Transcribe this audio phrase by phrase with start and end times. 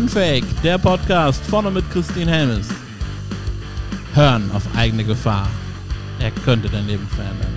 [0.00, 2.68] Unfake, der Podcast vorne mit Christine Helmes.
[4.14, 5.46] Hören auf eigene Gefahr.
[6.18, 7.54] Er könnte dein Leben verändern.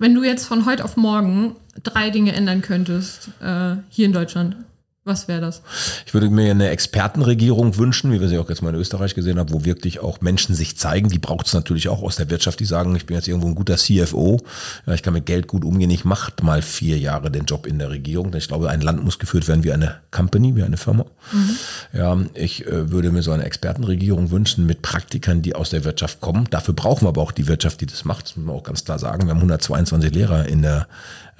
[0.00, 4.56] Wenn du jetzt von heute auf morgen drei Dinge ändern könntest, äh, hier in Deutschland,
[5.04, 5.60] was wäre das?
[6.06, 9.38] Ich würde mir eine Expertenregierung wünschen, wie wir sie auch jetzt mal in Österreich gesehen
[9.38, 11.10] haben, wo wirklich auch Menschen sich zeigen.
[11.10, 13.54] Die braucht es natürlich auch aus der Wirtschaft, die sagen, ich bin jetzt irgendwo ein
[13.54, 14.40] guter CFO,
[14.86, 17.78] ja, ich kann mit Geld gut umgehen, ich mache mal vier Jahre den Job in
[17.78, 18.32] der Regierung.
[18.34, 21.04] Ich glaube, ein Land muss geführt werden wie eine Company, wie eine Firma.
[21.32, 21.56] Mhm.
[21.92, 26.22] Ja, ich äh, würde mir so eine Expertenregierung wünschen mit Praktikern, die aus der Wirtschaft
[26.22, 26.48] kommen.
[26.48, 28.24] Dafür brauchen wir aber auch die Wirtschaft, die das macht.
[28.24, 29.26] Das muss man auch ganz klar sagen.
[29.26, 30.86] Wir haben 122 Lehrer in der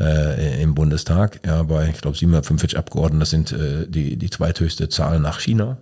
[0.01, 4.89] äh, im Bundestag, ja, bei, ich glaube, 745 Abgeordneten, das sind äh, die, die zweithöchste
[4.89, 5.77] Zahl nach China.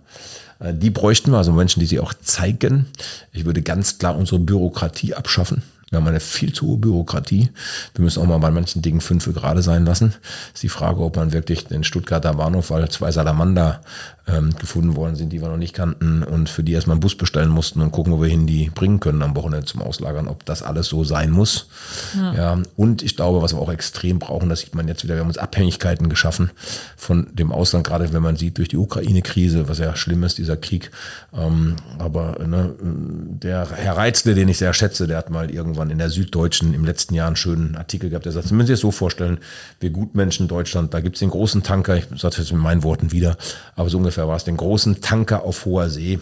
[0.59, 2.87] Äh, die bräuchten wir, also Menschen, die sie auch zeigen.
[3.31, 5.63] Ich würde ganz klar unsere Bürokratie abschaffen.
[5.93, 7.49] Wir haben eine viel zu hohe Bürokratie.
[7.93, 10.15] Wir müssen auch mal bei manchen Dingen fünf gerade sein lassen.
[10.51, 13.81] Ist die Frage, ob man wirklich den Stuttgarter Bahnhof, weil zwei Salamander
[14.25, 17.15] ähm, gefunden worden sind, die wir noch nicht kannten und für die erstmal einen Bus
[17.15, 20.45] bestellen mussten und gucken, wo wir hin die bringen können am Wochenende zum Auslagern, ob
[20.45, 21.67] das alles so sein muss.
[22.15, 22.33] Ja.
[22.33, 22.59] ja.
[22.77, 25.27] Und ich glaube, was wir auch extrem brauchen, das sieht man jetzt wieder, wir haben
[25.27, 26.51] uns Abhängigkeiten geschaffen
[26.95, 30.55] von dem Ausland, gerade wenn man sieht durch die Ukraine-Krise, was ja schlimm ist, dieser
[30.55, 30.91] Krieg.
[31.33, 35.97] Ähm, aber ne, der Herr Reitzle, den ich sehr schätze, der hat mal irgendwann in
[35.97, 38.81] der Süddeutschen im letzten Jahr einen schönen Artikel gehabt, der sagt, Sie müssen sich das
[38.81, 39.39] so vorstellen,
[39.79, 43.11] wir Gutmenschen Deutschland, da gibt es den großen Tanker, ich sage jetzt mit meinen Worten
[43.11, 43.37] wieder,
[43.75, 46.19] aber so ungefähr war es, den großen Tanker auf hoher See.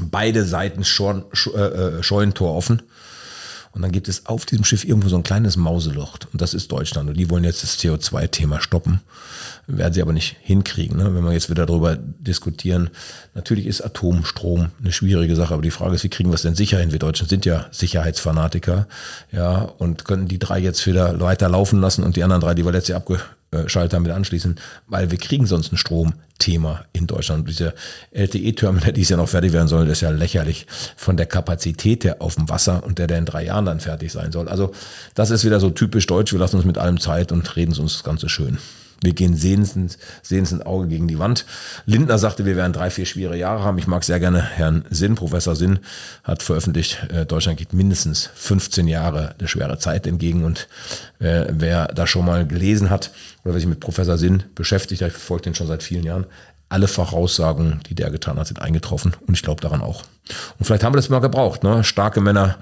[0.00, 2.82] Beide Seiten Scheun, äh, äh, Scheunentor offen.
[3.72, 6.18] Und dann gibt es auf diesem Schiff irgendwo so ein kleines Mauseloch.
[6.30, 7.08] Und das ist Deutschland.
[7.08, 9.00] Und die wollen jetzt das CO2-Thema stoppen.
[9.66, 10.98] Werden sie aber nicht hinkriegen.
[10.98, 11.14] Ne?
[11.14, 12.90] Wenn wir jetzt wieder darüber diskutieren.
[13.34, 15.54] Natürlich ist Atomstrom eine schwierige Sache.
[15.54, 16.92] Aber die Frage ist, wie kriegen wir es denn sicher hin?
[16.92, 18.86] Wir Deutschen sind ja Sicherheitsfanatiker.
[19.30, 22.64] Ja, und können die drei jetzt wieder weiter laufen lassen und die anderen drei, die
[22.64, 23.20] wir letztes Jahr abge
[23.66, 27.48] Schalter mit anschließen, weil wir kriegen sonst ein Stromthema in Deutschland.
[27.48, 27.74] Diese
[28.12, 32.16] LTE-Terminal, die es ja noch fertig werden sollen, ist ja lächerlich von der Kapazität her
[32.20, 34.48] auf dem Wasser und der, der in drei Jahren dann fertig sein soll.
[34.48, 34.72] Also
[35.14, 36.32] das ist wieder so typisch deutsch.
[36.32, 38.58] Wir lassen uns mit allem Zeit und reden uns das Ganze schön.
[39.02, 41.44] Wir gehen sehensend, sehensend Auge gegen die Wand.
[41.86, 43.78] Lindner sagte, wir werden drei, vier schwere Jahre haben.
[43.78, 45.14] Ich mag sehr gerne Herrn Sinn.
[45.14, 45.80] Professor Sinn
[46.24, 50.44] hat veröffentlicht, äh, Deutschland geht mindestens 15 Jahre eine schwere Zeit entgegen.
[50.44, 50.68] Und
[51.18, 53.10] äh, wer da schon mal gelesen hat
[53.44, 56.26] oder wer sich mit Professor Sinn beschäftigt, ich verfolge den schon seit vielen Jahren,
[56.72, 59.14] alle Voraussagen, die der getan hat, sind eingetroffen.
[59.26, 60.04] Und ich glaube daran auch.
[60.58, 61.62] Und vielleicht haben wir das mal gebraucht.
[61.62, 61.84] Ne?
[61.84, 62.56] Starke Männer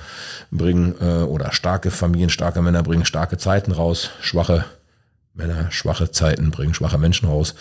[0.50, 4.10] bringen äh, oder starke Familien, starke Männer bringen starke Zeiten raus.
[4.20, 4.64] Schwache
[5.34, 7.54] Männer, schwache Zeiten bringen schwache Menschen raus.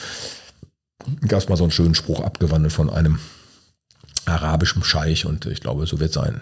[1.28, 3.19] Gab es mal so einen schönen Spruch abgewandelt von einem
[4.25, 6.41] arabischen Scheich und ich glaube, so wird es sein.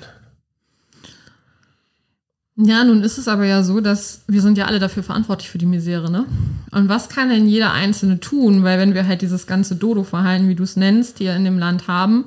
[2.60, 5.60] Ja, nun ist es aber ja so, dass wir sind ja alle dafür verantwortlich für
[5.60, 6.26] die Misere, ne?
[6.72, 8.64] Und was kann denn jeder Einzelne tun?
[8.64, 11.88] Weil wenn wir halt dieses ganze Dodo-Verhalten, wie du es nennst, hier in dem Land
[11.88, 12.26] haben,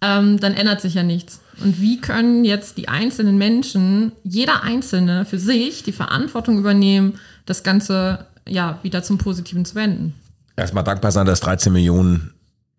[0.00, 1.40] ähm, dann ändert sich ja nichts.
[1.60, 7.64] Und wie können jetzt die einzelnen Menschen, jeder Einzelne für sich, die Verantwortung übernehmen, das
[7.64, 10.14] Ganze ja wieder zum Positiven zu wenden?
[10.56, 12.33] Erstmal dankbar sein, dass 13 Millionen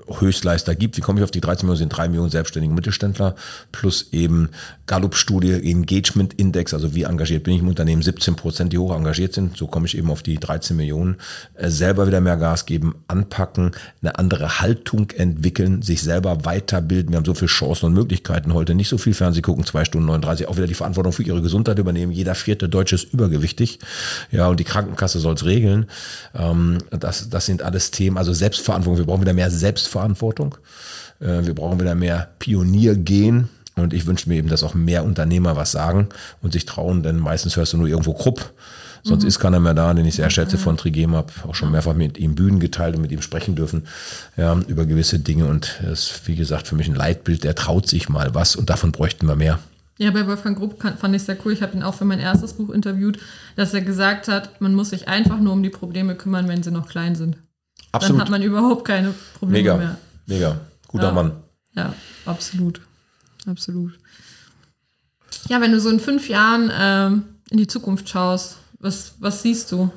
[0.08, 0.98] Höchstleister gibt.
[0.98, 1.80] Wie komme ich auf die 13 Millionen?
[1.80, 3.36] Sind 3 Millionen selbstständige Mittelständler
[3.72, 4.50] plus eben
[4.88, 9.58] Gallup-Studie, Engagement-Index, also wie engagiert bin ich im Unternehmen, 17 Prozent, die hoch engagiert sind.
[9.58, 11.18] So komme ich eben auf die 13 Millionen.
[11.56, 13.72] Äh, selber wieder mehr Gas geben, anpacken,
[14.02, 17.12] eine andere Haltung entwickeln, sich selber weiterbilden.
[17.12, 18.76] Wir haben so viele Chancen und Möglichkeiten heute.
[18.76, 20.48] Nicht so viel Fernseh gucken, zwei Stunden 39.
[20.48, 22.12] Auch wieder die Verantwortung für ihre Gesundheit übernehmen.
[22.12, 23.80] Jeder vierte Deutsche ist übergewichtig.
[24.32, 25.88] Ja, und die Krankenkasse soll es regeln.
[26.36, 28.18] Ähm, das, das sind alles Themen.
[28.18, 29.00] Also Selbstverantwortung.
[29.00, 29.95] Wir brauchen wieder mehr Selbstverantwortung.
[31.20, 33.50] Äh, wir brauchen wieder mehr Pioniergehen.
[33.78, 36.08] Und ich wünsche mir eben, dass auch mehr Unternehmer was sagen
[36.42, 38.54] und sich trauen, denn meistens hörst du nur irgendwo Krupp.
[39.04, 39.28] Sonst mhm.
[39.28, 42.18] ist keiner mehr da, den ich sehr schätze von Trigema, habe auch schon mehrfach mit
[42.18, 43.86] ihm Bühnen geteilt und mit ihm sprechen dürfen
[44.36, 45.46] ja, über gewisse Dinge.
[45.46, 48.70] Und das ist, wie gesagt, für mich ein Leitbild, der traut sich mal was und
[48.70, 49.60] davon bräuchten wir mehr.
[49.98, 51.54] Ja, bei Wolfgang Grupp fand ich sehr cool.
[51.54, 53.20] Ich habe ihn auch für mein erstes Buch interviewt,
[53.56, 56.72] dass er gesagt hat, man muss sich einfach nur um die Probleme kümmern, wenn sie
[56.72, 57.38] noch klein sind.
[57.96, 58.20] Absolut.
[58.20, 59.98] Dann hat man überhaupt keine Probleme mega, mehr.
[60.28, 61.12] Mega, guter ja.
[61.12, 61.32] Mann.
[61.74, 61.94] Ja,
[62.26, 62.82] absolut
[63.48, 63.98] absolut.
[65.50, 69.72] Ja, wenn du so in fünf Jahren ähm, in die Zukunft schaust, was, was siehst
[69.72, 69.92] du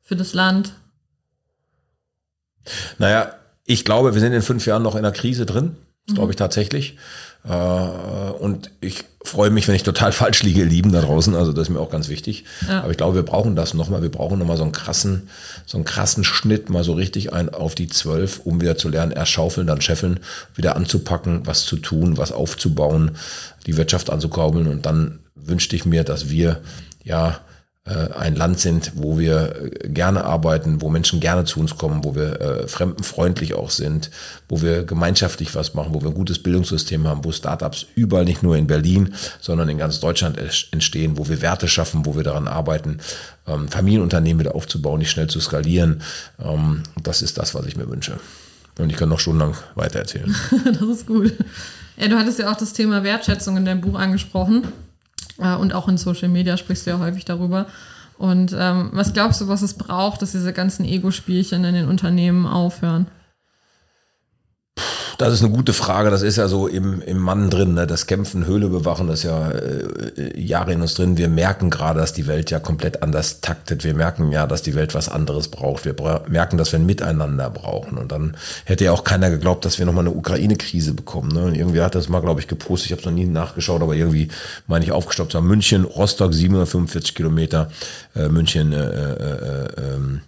[0.00, 0.72] für das Land?
[2.98, 3.34] Naja,
[3.64, 5.76] ich glaube, wir sind in fünf Jahren noch in einer Krise drin.
[6.06, 6.96] Das glaube ich tatsächlich.
[7.48, 11.34] Äh, und ich freue mich, wenn ich total falsch liege, lieben da draußen.
[11.34, 12.44] Also das ist mir auch ganz wichtig.
[12.68, 12.82] Ja.
[12.82, 14.02] Aber ich glaube, wir brauchen das nochmal.
[14.02, 15.28] Wir brauchen nochmal so einen krassen,
[15.66, 19.12] so einen krassen Schnitt, mal so richtig ein auf die zwölf, um wieder zu lernen,
[19.12, 20.20] erst schaufeln, dann scheffeln,
[20.54, 23.12] wieder anzupacken, was zu tun, was aufzubauen,
[23.66, 24.66] die Wirtschaft anzukurbeln.
[24.66, 26.60] Und dann wünschte ich mir, dass wir
[27.04, 27.40] ja
[27.88, 32.14] ein Land sind, wo wir äh, gerne arbeiten, wo Menschen gerne zu uns kommen, wo
[32.14, 34.10] wir äh, fremdenfreundlich auch sind,
[34.48, 38.42] wo wir gemeinschaftlich was machen, wo wir ein gutes Bildungssystem haben, wo Startups überall nicht
[38.42, 40.38] nur in Berlin, sondern in ganz Deutschland
[40.70, 42.98] entstehen, wo wir Werte schaffen, wo wir daran arbeiten,
[43.46, 46.02] ähm, Familienunternehmen wieder aufzubauen, nicht schnell zu skalieren.
[46.38, 48.18] Ähm, das ist das, was ich mir wünsche.
[48.78, 50.34] Und ich kann noch stundenlang weitererzählen.
[50.64, 51.32] das ist gut.
[51.96, 54.68] Ja, du hattest ja auch das Thema Wertschätzung in deinem Buch angesprochen.
[55.38, 57.66] Äh, und auch in Social Media sprichst du ja häufig darüber.
[58.18, 62.46] Und ähm, was glaubst du, was es braucht, dass diese ganzen Ego-Spielchen in den Unternehmen
[62.46, 63.06] aufhören?
[65.18, 66.10] Das ist eine gute Frage.
[66.10, 67.74] Das ist ja so im, im Mann drin.
[67.74, 67.88] Ne?
[67.88, 71.18] Das Kämpfen, Höhle bewachen, das ist ja äh, Jahre in uns drin.
[71.18, 73.82] Wir merken gerade, dass die Welt ja komplett anders taktet.
[73.82, 75.84] Wir merken ja, dass die Welt was anderes braucht.
[75.84, 77.98] Wir bra merken, dass wir ein Miteinander brauchen.
[77.98, 81.32] Und dann hätte ja auch keiner geglaubt, dass wir nochmal eine Ukraine-Krise bekommen.
[81.32, 81.46] Ne?
[81.46, 82.86] Und irgendwie hat das mal, glaube ich, gepostet.
[82.86, 84.28] Ich habe es noch nie nachgeschaut, aber irgendwie
[84.68, 85.34] meine ich aufgestoppt.
[85.42, 87.72] München, Rostock 745 Kilometer,
[88.14, 90.20] äh, München, äh, äh, äh, ähm,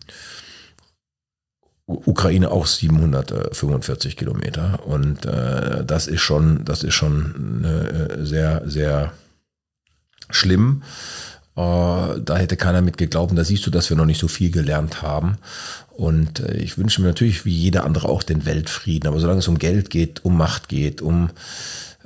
[2.07, 9.13] Ukraine auch 745 Kilometer und äh, das ist schon, das ist schon äh, sehr, sehr
[10.31, 10.83] schlimm.
[11.57, 13.37] Äh, da hätte keiner mit geglaubt.
[13.37, 15.39] Da siehst du, dass wir noch nicht so viel gelernt haben.
[15.91, 19.09] Und äh, ich wünsche mir natürlich, wie jeder andere auch, den Weltfrieden.
[19.09, 21.31] Aber solange es um Geld geht, um Macht geht, um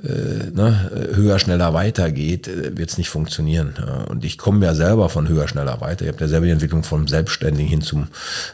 [0.03, 3.75] äh, ne, höher, schneller, weiter geht, äh, wird es nicht funktionieren.
[4.09, 6.05] Und ich komme ja selber von höher, schneller, weiter.
[6.05, 8.07] Ich habe ja selber die Entwicklung vom Selbstständigen hin zum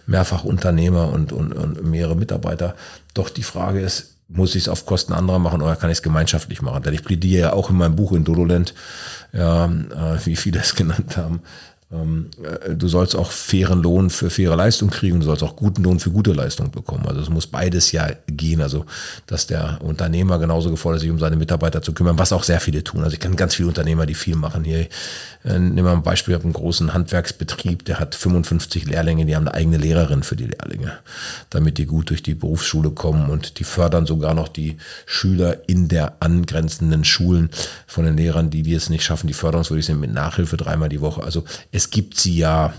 [0.05, 2.75] Mehrfachunternehmer und, und, und mehrere Mitarbeiter.
[3.13, 6.03] Doch die Frage ist, muss ich es auf Kosten anderer machen oder kann ich es
[6.03, 6.83] gemeinschaftlich machen?
[6.83, 8.73] Denn ich plädiere ja auch in meinem Buch in Dololent,
[9.33, 11.41] ja, äh, wie viele es genannt haben,
[11.91, 16.09] du sollst auch fairen Lohn für faire Leistung kriegen, du sollst auch guten Lohn für
[16.11, 17.05] gute Leistung bekommen.
[17.05, 18.61] Also es muss beides ja gehen.
[18.61, 18.85] Also
[19.27, 22.59] dass der Unternehmer genauso gefordert ist, sich um seine Mitarbeiter zu kümmern, was auch sehr
[22.61, 23.03] viele tun.
[23.03, 24.87] Also ich kenne ganz viele Unternehmer, die viel machen hier.
[25.43, 29.35] Äh, nehmen wir ein Beispiel, ich habe einen großen Handwerksbetrieb, der hat 55 Lehrlinge, die
[29.35, 30.93] haben eine eigene Lehrerin für die Lehrlinge,
[31.49, 35.87] damit die gut durch die Berufsschule kommen und die fördern sogar noch die Schüler in
[35.87, 37.49] der angrenzenden Schulen
[37.87, 41.01] von den Lehrern, die die es nicht schaffen, die förderungswürdig sind mit Nachhilfe dreimal die
[41.01, 41.23] Woche.
[41.23, 41.43] Also
[41.81, 42.73] es gibt sie ja.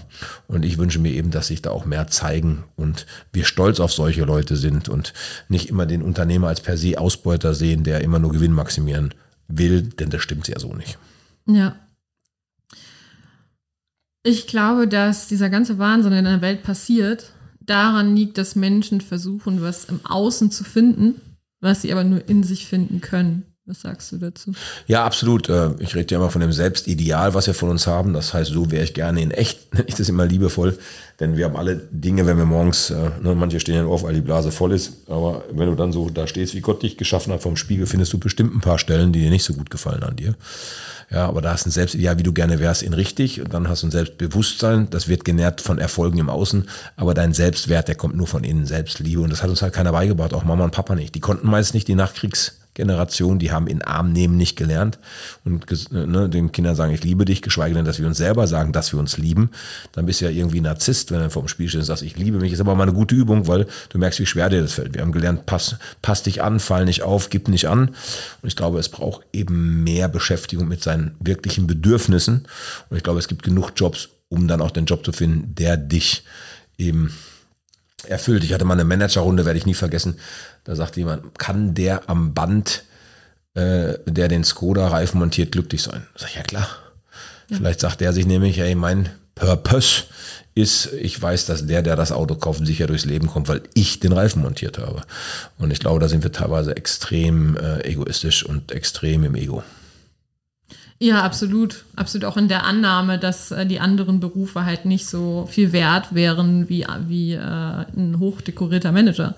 [0.46, 3.92] Und ich wünsche mir eben, dass sich da auch mehr zeigen und wir stolz auf
[3.92, 5.12] solche Leute sind und
[5.48, 9.14] nicht immer den Unternehmer als per se Ausbeuter sehen, der immer nur Gewinn maximieren
[9.48, 10.98] will, denn das stimmt ja so nicht.
[11.46, 11.74] Ja.
[14.22, 19.62] Ich glaube, dass dieser ganze Wahnsinn in der Welt passiert, daran liegt, dass Menschen versuchen,
[19.62, 21.20] was im Außen zu finden,
[21.60, 23.51] was sie aber nur in sich finden können.
[23.64, 24.52] Was sagst du dazu?
[24.88, 25.48] Ja, absolut.
[25.48, 28.12] Äh, ich rede ja immer von dem Selbstideal, was wir von uns haben.
[28.12, 30.76] Das heißt, so wäre ich gerne in echt, nenne ich das immer liebevoll.
[31.20, 34.14] Denn wir haben alle Dinge, wenn wir morgens, äh, ne, manche stehen ja auf, weil
[34.14, 35.08] die Blase voll ist.
[35.08, 38.12] Aber wenn du dann so da stehst, wie Gott dich geschaffen hat vom Spiegel, findest
[38.12, 40.34] du bestimmt ein paar Stellen, die dir nicht so gut gefallen an dir.
[41.08, 43.40] Ja, aber da hast du ein Selbstideal, wie du gerne wärst, in richtig.
[43.40, 46.68] Und dann hast du ein Selbstbewusstsein, das wird genährt von Erfolgen im Außen.
[46.96, 49.20] Aber dein Selbstwert, der kommt nur von innen, Selbstliebe.
[49.20, 51.14] Und das hat uns halt keiner beigebracht, auch Mama und Papa nicht.
[51.14, 54.98] Die konnten meist nicht die Nachkriegs- Generation, die haben in Arm nehmen nicht gelernt
[55.44, 58.72] und ne, den Kindern sagen, ich liebe dich, geschweige denn, dass wir uns selber sagen,
[58.72, 59.50] dass wir uns lieben.
[59.92, 62.16] Dann bist du ja irgendwie Narzisst, wenn du vor dem Spiel stehst und sagst, ich
[62.16, 62.52] liebe mich.
[62.52, 64.94] Ist aber mal eine gute Übung, weil du merkst, wie schwer dir das fällt.
[64.94, 67.88] Wir haben gelernt, pass, pass dich an, fall nicht auf, gib nicht an.
[67.88, 72.46] Und ich glaube, es braucht eben mehr Beschäftigung mit seinen wirklichen Bedürfnissen.
[72.88, 75.76] Und ich glaube, es gibt genug Jobs, um dann auch den Job zu finden, der
[75.76, 76.24] dich
[76.78, 77.12] eben
[78.06, 78.44] erfüllt.
[78.44, 80.18] Ich hatte mal eine Managerrunde, werde ich nie vergessen.
[80.64, 82.84] Da sagte jemand, kann der am Band,
[83.54, 86.06] äh, der den Skoda-Reifen montiert, glücklich sein?
[86.16, 86.68] Sag ich, ja klar.
[87.48, 87.56] Ja.
[87.58, 90.04] Vielleicht sagt er sich nämlich, hey, mein Purpose
[90.54, 94.00] ist, ich weiß, dass der, der das Auto kauft, sicher durchs Leben kommt, weil ich
[94.00, 95.02] den Reifen montiert habe.
[95.58, 99.62] Und ich glaube, da sind wir teilweise extrem äh, egoistisch und extrem im Ego.
[101.02, 101.84] Ja, absolut.
[101.96, 106.14] Absolut auch in der Annahme, dass äh, die anderen Berufe halt nicht so viel wert
[106.14, 109.34] wären wie, wie äh, ein hochdekorierter Manager.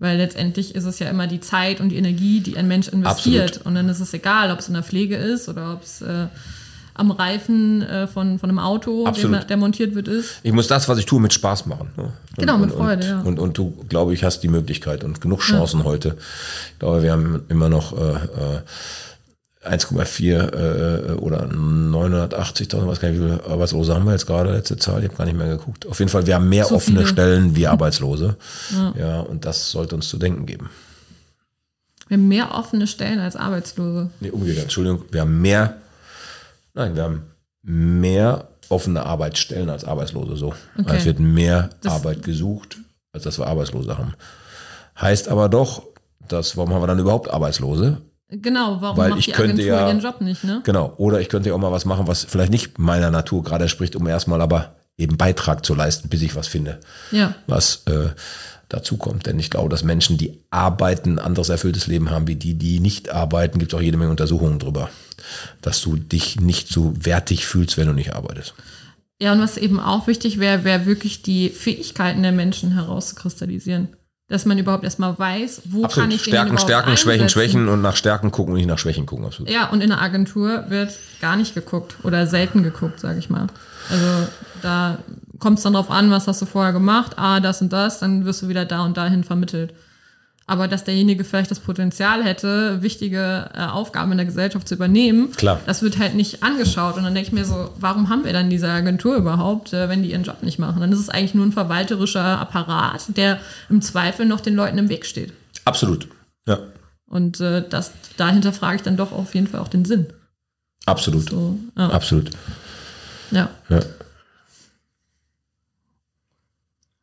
[0.00, 3.50] Weil letztendlich ist es ja immer die Zeit und die Energie, die ein Mensch investiert.
[3.50, 3.66] Absolut.
[3.66, 6.26] Und dann ist es egal, ob es in der Pflege ist oder ob es äh,
[6.94, 10.40] am Reifen äh, von, von einem Auto, dem, der montiert wird, ist.
[10.42, 11.90] Ich muss das, was ich tue, mit Spaß machen.
[11.96, 12.02] Ne?
[12.02, 13.20] Und, genau, mit Freude, und, ja.
[13.20, 15.86] Und, und, du, glaube ich, hast die Möglichkeit und genug Chancen ja.
[15.86, 16.16] heute.
[16.72, 18.60] Ich glaube, wir haben immer noch äh, äh,
[19.66, 24.76] 1,4 äh, oder 980.000, was gar nicht, wie viele Arbeitslose haben wir jetzt gerade, letzte
[24.76, 25.86] Zahl, ich habe gar nicht mehr geguckt.
[25.86, 27.08] Auf jeden Fall, wir haben mehr so offene viele.
[27.08, 28.36] Stellen wie Arbeitslose.
[28.72, 28.94] Ja.
[28.98, 30.70] ja, und das sollte uns zu denken geben.
[32.08, 34.10] Wir haben mehr offene Stellen als Arbeitslose.
[34.20, 35.76] Nee, umgekehrt, Entschuldigung, wir haben mehr,
[36.74, 37.22] nein, wir haben
[37.62, 40.48] mehr offene Arbeitsstellen als Arbeitslose, so.
[40.48, 40.84] Okay.
[40.86, 42.78] Also es wird mehr das Arbeit gesucht,
[43.12, 44.14] als dass wir Arbeitslose haben.
[45.00, 45.82] Heißt aber doch,
[46.28, 48.00] dass, warum haben wir dann überhaupt Arbeitslose?
[48.28, 50.60] Genau, warum Weil macht ich die könnte Agentur ja- ihren Job nicht, ne?
[50.64, 50.92] Genau.
[50.96, 53.94] Oder ich könnte ja auch mal was machen, was vielleicht nicht meiner Natur gerade entspricht,
[53.94, 56.80] um erstmal aber eben Beitrag zu leisten, bis ich was finde,
[57.12, 57.34] Ja.
[57.46, 58.08] was äh,
[58.68, 59.26] dazu kommt.
[59.26, 62.80] Denn ich glaube, dass Menschen, die arbeiten, ein anderes erfülltes Leben haben wie die, die
[62.80, 63.58] nicht arbeiten.
[63.60, 64.90] Gibt es auch jede Menge Untersuchungen drüber,
[65.62, 68.54] dass du dich nicht so wertig fühlst, wenn du nicht arbeitest.
[69.20, 73.88] Ja, und was eben auch wichtig wäre, wäre wirklich die Fähigkeiten der Menschen herauszukristallisieren.
[74.28, 76.12] Dass man überhaupt erstmal weiß, wo kann Absolut.
[76.14, 77.28] ich den Stärken, überhaupt Stärken, Schwächen, einsetzen.
[77.28, 79.24] Schwächen und nach Stärken gucken und nicht nach Schwächen gucken.
[79.24, 79.50] Absolut.
[79.50, 83.46] Ja, und in der Agentur wird gar nicht geguckt oder selten geguckt, sage ich mal.
[83.88, 84.28] Also
[84.62, 84.98] da
[85.38, 88.24] kommt es dann drauf an, was hast du vorher gemacht, ah, das und das, dann
[88.24, 89.72] wirst du wieder da und dahin vermittelt.
[90.48, 95.32] Aber dass derjenige vielleicht das Potenzial hätte, wichtige äh, Aufgaben in der Gesellschaft zu übernehmen,
[95.32, 95.60] Klar.
[95.66, 96.96] das wird halt nicht angeschaut.
[96.96, 100.04] Und dann denke ich mir so, warum haben wir dann diese Agentur überhaupt, äh, wenn
[100.04, 100.80] die ihren Job nicht machen?
[100.80, 104.88] Dann ist es eigentlich nur ein verwalterischer Apparat, der im Zweifel noch den Leuten im
[104.88, 105.32] Weg steht.
[105.64, 106.06] Absolut.
[106.46, 106.60] Ja.
[107.06, 110.06] Und äh, das, dahinter frage ich dann doch auf jeden Fall auch den Sinn.
[110.86, 111.30] Absolut.
[111.30, 111.88] So, ja.
[111.90, 112.30] Absolut.
[113.32, 113.50] Ja.
[113.68, 113.80] Ja.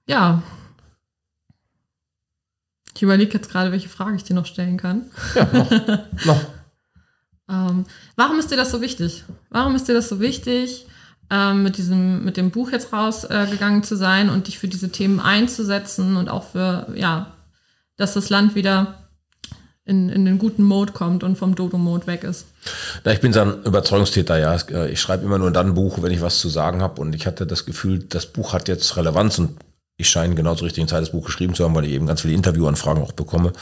[0.07, 0.43] ja.
[2.95, 5.05] Ich überlege jetzt gerade, welche Frage ich dir noch stellen kann.
[6.25, 6.41] Noch.
[7.49, 7.85] Ähm,
[8.15, 9.23] warum ist dir das so wichtig?
[9.49, 10.85] Warum ist dir das so wichtig,
[11.29, 14.91] ähm, mit, diesem, mit dem Buch jetzt rausgegangen äh, zu sein und dich für diese
[14.91, 17.33] Themen einzusetzen und auch für, ja,
[17.97, 18.99] dass das Land wieder
[19.85, 22.45] in, in den guten Mode kommt und vom Dodo-Mode weg ist?
[23.03, 24.55] Na, ich bin so ein Überzeugungstäter, ja.
[24.85, 27.01] Ich schreibe immer nur dann ein Buch, wenn ich was zu sagen habe.
[27.01, 29.57] Und ich hatte das Gefühl, das Buch hat jetzt Relevanz und
[29.95, 32.21] ich scheine genau zur richtigen Zeit das Buch geschrieben zu haben, weil ich eben ganz
[32.21, 33.53] viele Interviewanfragen auch bekomme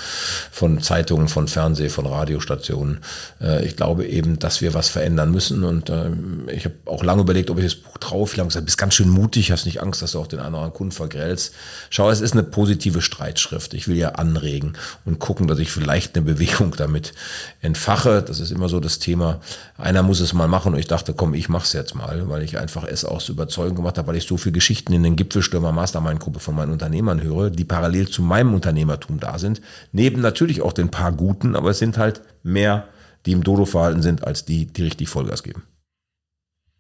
[0.50, 3.00] von Zeitungen, von Fernseh, von Radiostationen.
[3.42, 5.66] Äh, Ich glaube eben, dass wir was verändern müssen.
[5.66, 8.28] Und ähm, ich habe auch lange überlegt, ob ich das Buch traue.
[8.28, 10.54] Viele haben gesagt, bist ganz schön mutig, hast nicht Angst, dass du auch den einen
[10.54, 11.54] oder anderen Kunden vergrellst.
[11.90, 13.74] Schau, es ist eine positive Streitschrift.
[13.74, 17.14] Ich will ja anregen und gucken, dass ich vielleicht eine Bewegung damit
[17.60, 18.22] entfache.
[18.22, 19.42] Das ist immer so das Thema.
[19.78, 22.58] Einer muss es mal machen und ich dachte, komm, ich mach's jetzt mal, weil ich
[22.58, 25.74] einfach es aus Überzeugung gemacht habe, weil ich so viele Geschichten in den Gipfelstürmer
[26.22, 29.62] Mastermind-Gruppe von meinen Unternehmern höre, die parallel zu meinem Unternehmertum da sind.
[29.92, 32.88] Neben natürlich auch den paar Guten, aber es sind halt mehr,
[33.26, 35.64] die im Dodo-Verhalten sind, als die, die richtig Vollgas geben.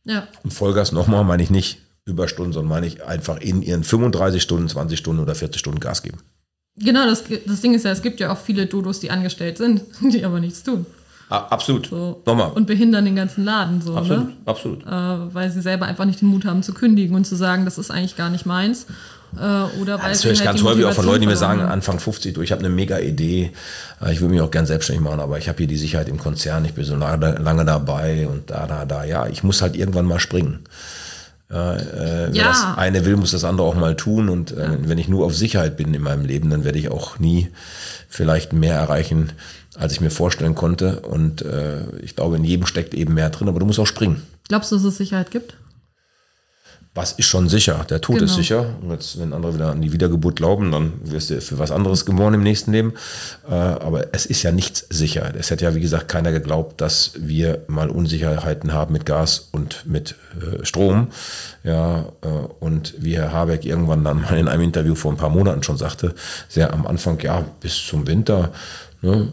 [0.05, 0.27] Ja.
[0.43, 4.67] Und Vollgas nochmal meine ich nicht Überstunden, sondern meine ich einfach in ihren 35 Stunden,
[4.67, 6.17] 20 Stunden oder 40 Stunden Gas geben.
[6.77, 9.83] Genau, das, das Ding ist ja, es gibt ja auch viele Dodos, die angestellt sind,
[10.01, 10.85] die aber nichts tun.
[11.31, 11.87] Ah, absolut.
[11.87, 12.21] So.
[12.25, 12.51] Nochmal.
[12.51, 14.33] Und behindern den ganzen Laden so, absolut, ne?
[14.45, 14.83] absolut.
[14.85, 17.77] Äh, weil sie selber einfach nicht den Mut haben zu kündigen und zu sagen, das
[17.77, 18.85] ist eigentlich gar nicht meins.
[19.37, 21.61] Äh, oder weil Das höre ich halt ganz häufig auch von Leuten, die mir sagen.
[21.61, 23.51] Anfang 50, du, ich habe eine mega Idee,
[24.01, 26.17] äh, ich will mich auch gern selbstständig machen, aber ich habe hier die Sicherheit im
[26.17, 29.05] Konzern, ich bin so lange, lange dabei und da, da, da.
[29.05, 30.59] Ja, ich muss halt irgendwann mal springen.
[31.51, 31.83] Ja, äh,
[32.29, 32.43] wer Ja.
[32.47, 34.29] das eine will, muss das andere auch mal tun.
[34.29, 37.19] Und äh, wenn ich nur auf Sicherheit bin in meinem Leben, dann werde ich auch
[37.19, 37.49] nie
[38.07, 39.33] vielleicht mehr erreichen,
[39.75, 41.01] als ich mir vorstellen konnte.
[41.01, 44.21] Und äh, ich glaube, in jedem steckt eben mehr drin, aber du musst auch springen.
[44.47, 45.55] Glaubst du, dass es Sicherheit gibt?
[46.93, 47.85] Was ist schon sicher?
[47.89, 48.35] Der Tod ist Genau.
[48.35, 48.75] sicher.
[48.81, 52.05] Und jetzt, wenn andere wieder an die Wiedergeburt glauben, dann wirst du für was anderes
[52.05, 52.93] geboren im nächsten Leben.
[53.49, 55.31] Äh, aber es ist ja nichts sicher.
[55.37, 59.85] Es hätte ja, wie gesagt, keiner geglaubt, dass wir mal Unsicherheiten haben mit Gas und
[59.85, 61.07] mit äh, Strom.
[61.63, 62.27] Ja, äh,
[62.59, 65.77] und wie Herr Habeck irgendwann dann mal in einem Interview vor ein paar Monaten schon
[65.77, 66.13] sagte,
[66.49, 68.51] sehr am Anfang, ja, bis zum Winter.
[69.01, 69.31] Ne?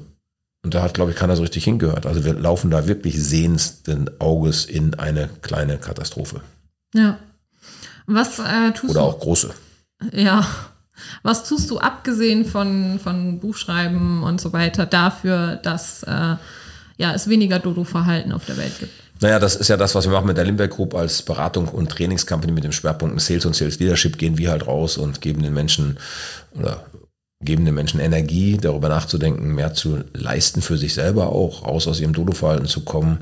[0.64, 2.06] Und da hat, glaube ich, keiner so richtig hingehört.
[2.06, 6.40] Also wir laufen da wirklich sehenden Auges in eine kleine Katastrophe.
[6.94, 7.18] Ja.
[8.08, 9.06] Was äh, tust Oder du?
[9.06, 9.50] auch große.
[10.12, 10.46] Ja.
[11.22, 16.36] Was tust du abgesehen von, von Buchschreiben und so weiter dafür, dass äh,
[16.96, 18.92] ja, es weniger Dodo-Verhalten auf der Welt gibt?
[19.20, 21.90] Naja, das ist ja das, was wir machen mit der Limbeck Group als Beratung und
[21.90, 25.54] Trainingscompany mit dem Schwerpunkt Sales und Sales Leadership gehen wir halt raus und geben den
[25.54, 25.98] Menschen
[26.54, 26.84] oder
[27.40, 32.00] geben den Menschen Energie, darüber nachzudenken, mehr zu leisten für sich selber auch, raus aus
[32.00, 33.18] ihrem Dodo-Verhalten zu kommen,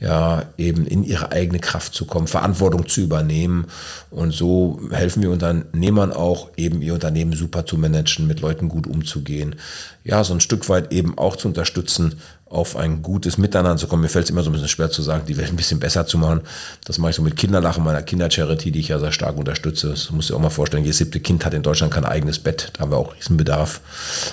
[0.00, 3.66] ja, eben in ihre eigene Kraft zu kommen, Verantwortung zu übernehmen.
[4.10, 8.88] Und so helfen wir Unternehmern auch, eben ihr Unternehmen super zu managen, mit Leuten gut
[8.88, 9.54] umzugehen.
[10.02, 12.16] Ja, so ein Stück weit eben auch zu unterstützen,
[12.50, 14.02] auf ein gutes Miteinander zu kommen.
[14.02, 16.04] Mir fällt es immer so ein bisschen schwer zu sagen, die Welt ein bisschen besser
[16.04, 16.40] zu machen.
[16.84, 19.90] Das mache ich so mit Kinderlachen meiner Kindercharity, die ich ja sehr stark unterstütze.
[19.90, 20.82] Das muss ich auch mal vorstellen.
[20.82, 22.72] Jedes siebte Kind hat in Deutschland kein eigenes Bett.
[22.72, 23.80] Da haben wir auch Riesenbedarf.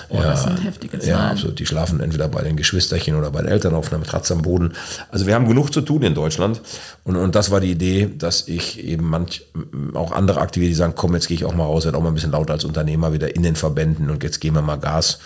[0.08, 1.10] Oh, das sind heftige Zahlen.
[1.10, 1.60] Ja, absolut.
[1.60, 4.72] Die schlafen entweder bei den Geschwisterchen oder bei den Eltern auf einer Matratze am Boden.
[5.12, 6.60] Also wir haben genug zu tun in Deutschland.
[7.04, 9.46] Und, und das war die Idee, dass ich eben manch,
[9.94, 12.08] auch andere aktiviere, die sagen, komm, jetzt gehe ich auch mal raus, werde auch mal
[12.08, 15.20] ein bisschen lauter als Unternehmer wieder in den Verbänden und jetzt gehen wir mal Gas.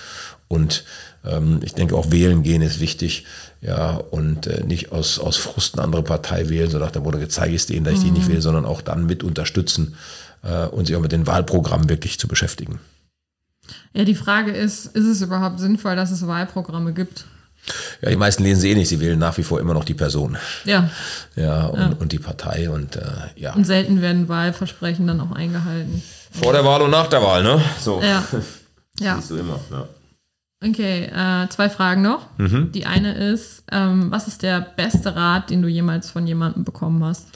[0.49, 0.85] Und
[1.25, 3.27] ähm, ich denke auch wählen gehen ist wichtig.
[3.61, 7.19] Ja, und äh, nicht aus, aus Frust eine andere Partei wählen, so nach dem Motto,
[7.19, 9.95] jetzt zeige ich es denen, dass ich die nicht will, sondern auch dann mit unterstützen
[10.43, 12.81] äh, und sich auch mit den Wahlprogrammen wirklich zu beschäftigen.
[13.93, 17.27] Ja, die Frage ist, ist es überhaupt sinnvoll, dass es Wahlprogramme gibt?
[18.01, 19.95] Ja, die meisten lesen sie eh nicht, sie wählen nach wie vor immer noch die
[19.95, 20.37] Person.
[20.65, 20.91] Ja.
[21.37, 21.97] Ja, und, ja.
[22.01, 23.03] und die Partei und äh,
[23.37, 23.55] ja.
[23.55, 26.03] Und selten werden Wahlversprechen dann auch eingehalten.
[26.33, 27.63] Vor der Wahl und nach der Wahl, ne?
[27.81, 28.03] So.
[28.03, 28.25] Ja.
[28.99, 29.17] ja.
[29.17, 29.87] Siehst du immer, ja.
[30.65, 32.27] Okay, äh, zwei Fragen noch.
[32.39, 32.71] Mhm.
[32.73, 37.05] Die eine ist, ähm, was ist der beste Rat, den du jemals von jemandem bekommen
[37.05, 37.27] hast?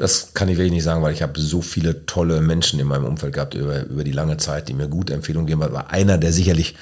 [0.00, 3.04] Das kann ich wirklich nicht sagen, weil ich habe so viele tolle Menschen in meinem
[3.04, 5.62] Umfeld gehabt über, über die lange Zeit, die mir gute Empfehlungen geben.
[5.62, 6.74] Aber einer, der sicherlich,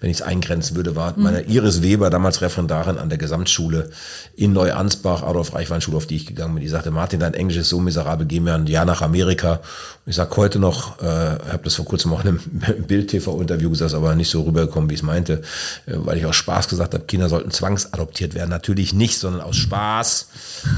[0.00, 1.22] wenn ich es eingrenzen würde, war mhm.
[1.22, 3.88] meine Iris Weber, damals Referendarin an der Gesamtschule
[4.36, 6.62] in Neuansbach, Adolf Reichwein-Schule, auf die ich gegangen bin.
[6.62, 9.52] Die sagte, Martin, dein Englisch ist so miserabel, geh mir ein Jahr nach Amerika.
[9.54, 12.40] Und ich sage heute noch, äh, habe das vor kurzem auch in einem
[12.86, 15.40] Bild-TV-Interview gesagt, aber nicht so rübergekommen, wie ich es meinte,
[15.86, 18.50] äh, weil ich aus Spaß gesagt habe, Kinder sollten zwangsadoptiert werden.
[18.50, 20.28] Natürlich nicht, sondern aus Spaß.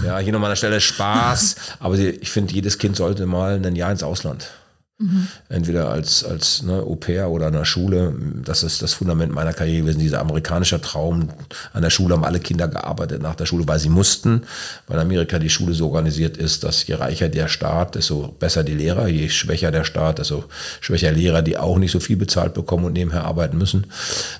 [0.06, 1.56] Ja, hier nochmal an der Stelle Spaß.
[1.88, 4.50] Aber ich finde, jedes Kind sollte mal ein Jahr ins Ausland.
[4.98, 5.26] Mhm.
[5.48, 8.14] Entweder als, als ne, Au pair oder an der Schule.
[8.44, 10.00] Das ist das Fundament meiner Karriere gewesen.
[10.00, 11.30] Dieser amerikanische Traum.
[11.72, 14.42] An der Schule haben alle Kinder gearbeitet nach der Schule, weil sie mussten.
[14.86, 18.64] Weil in Amerika die Schule so organisiert ist, dass je reicher der Staat, desto besser
[18.64, 19.08] die Lehrer.
[19.08, 20.44] Je schwächer der Staat, desto
[20.82, 23.86] schwächer Lehrer, die auch nicht so viel bezahlt bekommen und nebenher arbeiten müssen.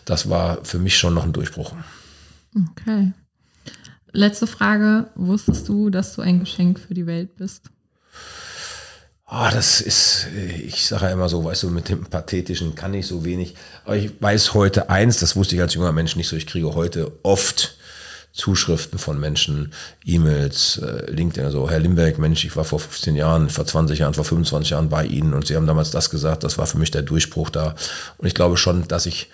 [0.05, 1.73] Das war für mich schon noch ein Durchbruch.
[2.55, 3.13] Okay.
[4.13, 5.09] Letzte Frage.
[5.15, 7.71] Wusstest du, dass du ein Geschenk für die Welt bist?
[9.31, 10.27] Oh, das ist,
[10.65, 13.55] ich sage ja immer so, weißt du, mit dem Pathetischen kann ich so wenig.
[13.85, 16.75] Aber ich weiß heute eins, das wusste ich als junger Mensch nicht so, ich kriege
[16.75, 17.77] heute oft
[18.33, 19.73] Zuschriften von Menschen,
[20.05, 24.15] E-Mails, äh, LinkedIn, also Herr Limberg, Mensch, ich war vor 15 Jahren, vor 20 Jahren,
[24.15, 26.91] vor 25 Jahren bei Ihnen und Sie haben damals das gesagt, das war für mich
[26.91, 27.75] der Durchbruch da.
[28.17, 29.29] Und ich glaube schon, dass ich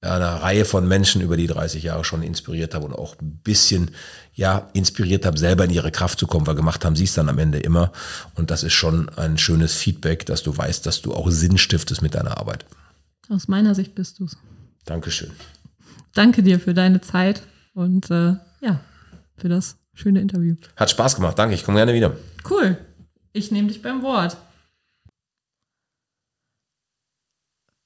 [0.00, 3.90] einer Reihe von Menschen über die 30 Jahre schon inspiriert habe und auch ein bisschen
[4.32, 7.28] ja inspiriert habe, selber in ihre Kraft zu kommen, weil gemacht haben sie es dann
[7.28, 7.92] am Ende immer.
[8.34, 12.02] Und das ist schon ein schönes Feedback, dass du weißt, dass du auch Sinn stiftest
[12.02, 12.64] mit deiner Arbeit.
[13.28, 14.36] Aus meiner Sicht bist du es.
[14.84, 15.32] Dankeschön.
[16.14, 17.42] Danke dir für deine Zeit
[17.74, 18.80] und äh, ja,
[19.36, 20.54] für das schöne Interview.
[20.76, 22.16] Hat Spaß gemacht, danke, ich komme gerne wieder.
[22.48, 22.78] Cool.
[23.32, 24.36] Ich nehme dich beim Wort.